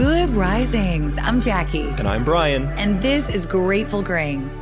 [0.00, 1.18] Good risings.
[1.18, 1.82] I'm Jackie.
[1.82, 2.68] And I'm Brian.
[2.78, 4.56] And this is Grateful Grains.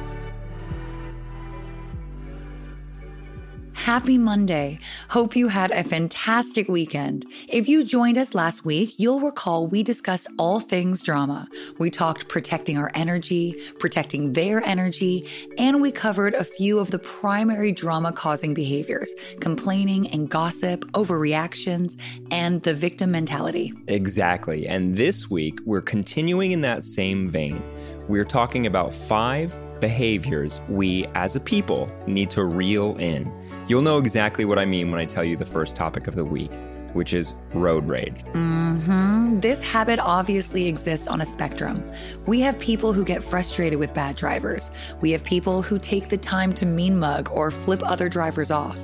[3.89, 4.79] Happy Monday.
[5.09, 7.25] Hope you had a fantastic weekend.
[7.49, 11.49] If you joined us last week, you'll recall we discussed all things drama.
[11.79, 16.99] We talked protecting our energy, protecting their energy, and we covered a few of the
[16.99, 21.97] primary drama causing behaviors complaining and gossip, overreactions,
[22.31, 23.73] and the victim mentality.
[23.87, 24.67] Exactly.
[24.67, 27.63] And this week, we're continuing in that same vein.
[28.07, 33.33] We're talking about five behaviors we as a people need to reel in.
[33.69, 36.25] You'll know exactly what I mean when I tell you the first topic of the
[36.25, 36.51] week,
[36.95, 38.25] which is road rage.
[38.33, 39.41] Mm-hmm.
[39.41, 41.85] This habit obviously exists on a spectrum.
[42.27, 44.71] We have people who get frustrated with bad drivers.
[45.01, 48.79] We have people who take the time to mean mug or flip other drivers off.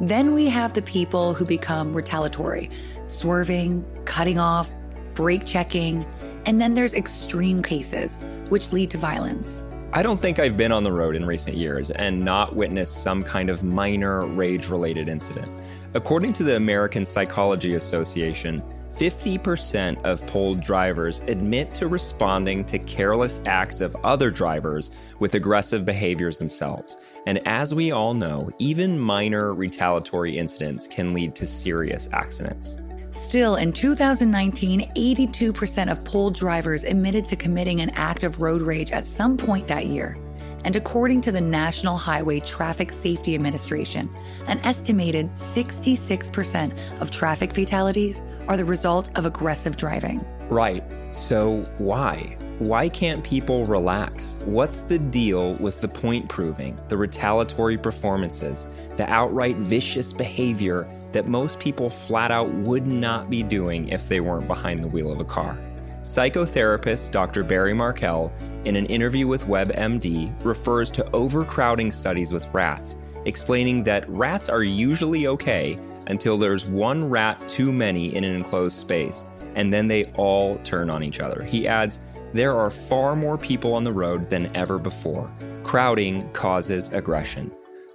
[0.00, 2.70] Then we have the people who become retaliatory,
[3.06, 4.70] swerving, cutting off,
[5.14, 6.06] brake checking,
[6.46, 9.64] and then there's extreme cases, which lead to violence.
[9.90, 13.24] I don't think I've been on the road in recent years and not witnessed some
[13.24, 15.50] kind of minor rage related incident.
[15.94, 23.40] According to the American Psychology Association, 50% of polled drivers admit to responding to careless
[23.46, 26.98] acts of other drivers with aggressive behaviors themselves.
[27.26, 32.76] And as we all know, even minor retaliatory incidents can lead to serious accidents.
[33.10, 38.92] Still, in 2019, 82% of polled drivers admitted to committing an act of road rage
[38.92, 40.16] at some point that year.
[40.64, 44.10] And according to the National Highway Traffic Safety Administration,
[44.46, 50.24] an estimated 66% of traffic fatalities are the result of aggressive driving.
[50.50, 50.84] Right.
[51.10, 52.36] So, why?
[52.58, 54.38] Why can't people relax?
[54.44, 58.66] What's the deal with the point proving, the retaliatory performances,
[58.96, 64.20] the outright vicious behavior that most people flat out would not be doing if they
[64.20, 65.58] weren't behind the wheel of a car.
[66.02, 67.42] Psychotherapist Dr.
[67.42, 68.30] Barry Markell,
[68.64, 74.62] in an interview with WebMD, refers to overcrowding studies with rats, explaining that rats are
[74.62, 80.04] usually okay until there's one rat too many in an enclosed space, and then they
[80.14, 81.42] all turn on each other.
[81.42, 82.00] He adds,
[82.32, 85.30] there are far more people on the road than ever before.
[85.62, 87.50] Crowding causes aggression.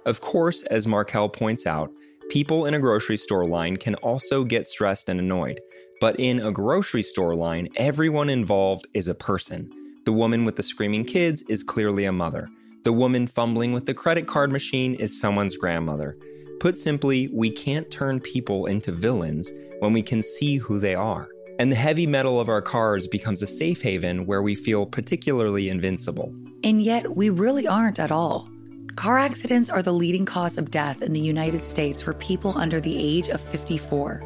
[0.06, 1.90] Of course, as Markell points out,
[2.30, 5.60] People in a grocery store line can also get stressed and annoyed,
[6.00, 9.70] but in a grocery store line, everyone involved is a person.
[10.04, 12.48] The woman with the screaming kids is clearly a mother.
[12.84, 16.18] The woman fumbling with the credit card machine is someone's grandmother.
[16.60, 21.28] Put simply, we can't turn people into villains when we can see who they are.
[21.58, 25.68] And the heavy metal of our cars becomes a safe haven where we feel particularly
[25.68, 26.34] invincible.
[26.64, 28.48] And yet, we really aren't at all.
[28.96, 32.80] Car accidents are the leading cause of death in the United States for people under
[32.80, 34.22] the age of 54.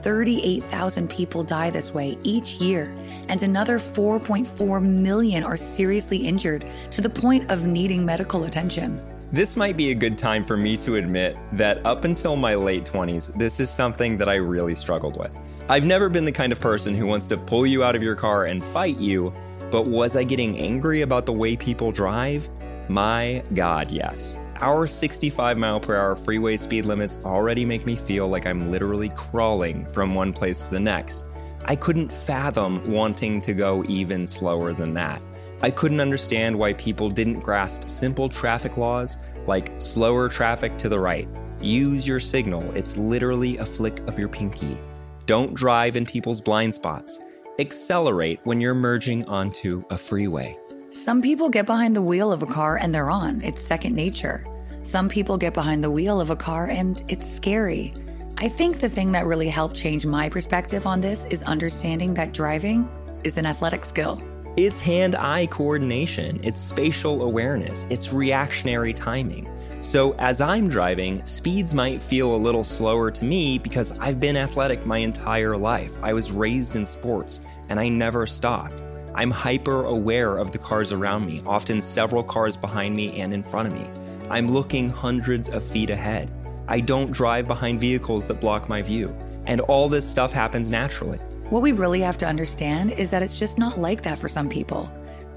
[0.00, 2.94] 38,000 people die this way each year,
[3.28, 9.02] and another 4.4 million are seriously injured to the point of needing medical attention.
[9.30, 12.86] This might be a good time for me to admit that up until my late
[12.86, 15.38] 20s, this is something that I really struggled with.
[15.68, 18.14] I've never been the kind of person who wants to pull you out of your
[18.14, 19.34] car and fight you,
[19.70, 22.48] but was I getting angry about the way people drive?
[22.88, 24.38] My God, yes.
[24.60, 29.10] Our 65 mile per hour freeway speed limits already make me feel like I'm literally
[29.10, 31.24] crawling from one place to the next.
[31.66, 35.20] I couldn't fathom wanting to go even slower than that.
[35.60, 40.98] I couldn't understand why people didn't grasp simple traffic laws like slower traffic to the
[40.98, 41.28] right.
[41.60, 44.78] Use your signal, it's literally a flick of your pinky.
[45.26, 47.20] Don't drive in people's blind spots.
[47.58, 50.56] Accelerate when you're merging onto a freeway.
[50.90, 53.42] Some people get behind the wheel of a car and they're on.
[53.42, 54.46] It's second nature.
[54.82, 57.92] Some people get behind the wheel of a car and it's scary.
[58.38, 62.32] I think the thing that really helped change my perspective on this is understanding that
[62.32, 62.88] driving
[63.22, 64.22] is an athletic skill.
[64.56, 69.46] It's hand eye coordination, it's spatial awareness, it's reactionary timing.
[69.82, 74.38] So, as I'm driving, speeds might feel a little slower to me because I've been
[74.38, 75.98] athletic my entire life.
[76.02, 78.80] I was raised in sports and I never stopped.
[79.18, 83.42] I'm hyper aware of the cars around me, often several cars behind me and in
[83.42, 83.90] front of me.
[84.30, 86.30] I'm looking hundreds of feet ahead.
[86.68, 89.12] I don't drive behind vehicles that block my view.
[89.44, 91.18] And all this stuff happens naturally.
[91.50, 94.48] What we really have to understand is that it's just not like that for some
[94.48, 94.88] people.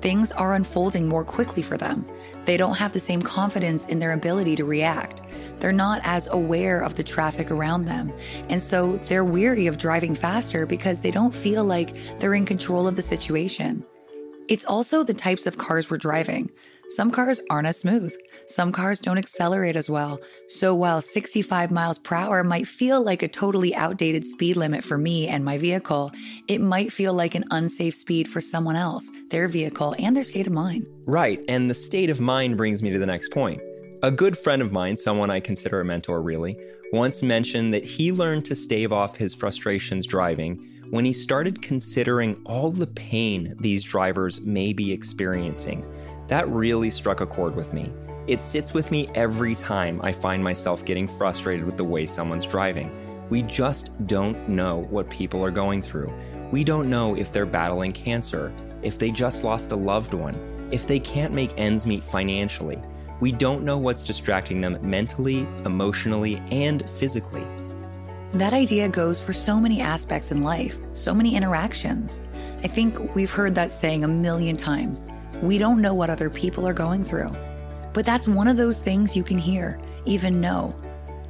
[0.01, 2.05] Things are unfolding more quickly for them.
[2.45, 5.21] They don't have the same confidence in their ability to react.
[5.59, 8.11] They're not as aware of the traffic around them.
[8.49, 12.87] And so they're weary of driving faster because they don't feel like they're in control
[12.87, 13.85] of the situation.
[14.47, 16.49] It's also the types of cars we're driving.
[16.95, 18.13] Some cars aren't as smooth.
[18.47, 20.19] Some cars don't accelerate as well.
[20.49, 24.97] So while 65 miles per hour might feel like a totally outdated speed limit for
[24.97, 26.11] me and my vehicle,
[26.49, 30.47] it might feel like an unsafe speed for someone else, their vehicle, and their state
[30.47, 30.85] of mind.
[31.05, 33.61] Right, and the state of mind brings me to the next point.
[34.03, 36.57] A good friend of mine, someone I consider a mentor really,
[36.91, 42.41] once mentioned that he learned to stave off his frustrations driving when he started considering
[42.45, 45.85] all the pain these drivers may be experiencing.
[46.31, 47.91] That really struck a chord with me.
[48.25, 52.47] It sits with me every time I find myself getting frustrated with the way someone's
[52.47, 52.89] driving.
[53.29, 56.09] We just don't know what people are going through.
[56.49, 60.87] We don't know if they're battling cancer, if they just lost a loved one, if
[60.87, 62.79] they can't make ends meet financially.
[63.19, 67.45] We don't know what's distracting them mentally, emotionally, and physically.
[68.35, 72.21] That idea goes for so many aspects in life, so many interactions.
[72.63, 75.03] I think we've heard that saying a million times.
[75.41, 77.35] We don't know what other people are going through.
[77.93, 80.75] But that's one of those things you can hear, even know,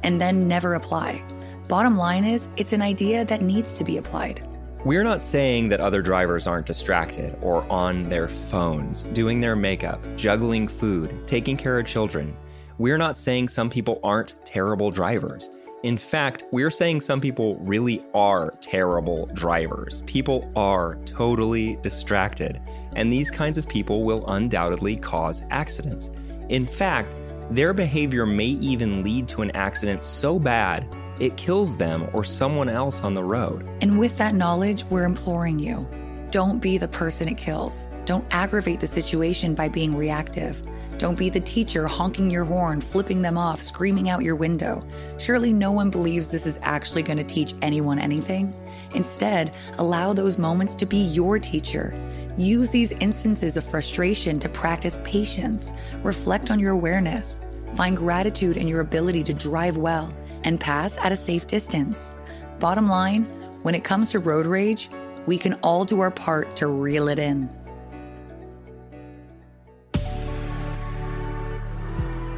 [0.02, 1.22] and then never apply.
[1.66, 4.46] Bottom line is, it's an idea that needs to be applied.
[4.84, 10.04] We're not saying that other drivers aren't distracted or on their phones, doing their makeup,
[10.16, 12.36] juggling food, taking care of children.
[12.78, 15.50] We're not saying some people aren't terrible drivers.
[15.82, 20.02] In fact, we're saying some people really are terrible drivers.
[20.06, 22.60] People are totally distracted,
[22.94, 26.12] and these kinds of people will undoubtedly cause accidents.
[26.50, 27.16] In fact,
[27.50, 30.86] their behavior may even lead to an accident so bad
[31.18, 33.68] it kills them or someone else on the road.
[33.80, 35.86] And with that knowledge, we're imploring you
[36.30, 37.86] don't be the person it kills.
[38.06, 40.62] Don't aggravate the situation by being reactive.
[41.02, 44.86] Don't be the teacher honking your horn, flipping them off, screaming out your window.
[45.18, 48.54] Surely no one believes this is actually going to teach anyone anything.
[48.94, 51.92] Instead, allow those moments to be your teacher.
[52.36, 55.72] Use these instances of frustration to practice patience,
[56.04, 57.40] reflect on your awareness,
[57.74, 60.14] find gratitude in your ability to drive well,
[60.44, 62.12] and pass at a safe distance.
[62.60, 63.24] Bottom line,
[63.62, 64.88] when it comes to road rage,
[65.26, 67.50] we can all do our part to reel it in.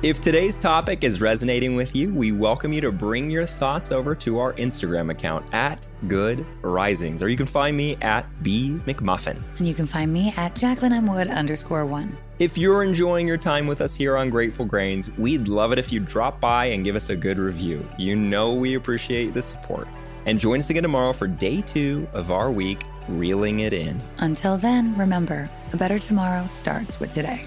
[0.05, 4.15] If today's topic is resonating with you, we welcome you to bring your thoughts over
[4.17, 9.43] to our Instagram account at Good Risings, or you can find me at B McMuffin.
[9.57, 11.07] And you can find me at Jacqueline M.
[11.07, 12.19] Wood underscore one.
[12.39, 15.91] If you're enjoying your time with us here on Grateful Grains, we'd love it if
[15.91, 17.89] you drop by and give us a good review.
[17.97, 19.89] You know we appreciate the support.
[20.27, 24.03] And join us again tomorrow for day two of our week, Reeling It In.
[24.19, 27.47] Until then, remember, a better tomorrow starts with today.